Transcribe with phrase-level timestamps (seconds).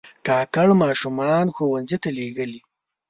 [0.27, 2.59] کاکړ ماشومان ښوونځیو ته لېږي.